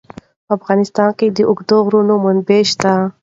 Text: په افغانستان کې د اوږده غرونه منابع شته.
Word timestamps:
په 0.45 0.51
افغانستان 0.57 1.09
کې 1.17 1.27
د 1.31 1.37
اوږده 1.49 1.77
غرونه 1.85 2.13
منابع 2.23 2.61
شته. 2.71 2.93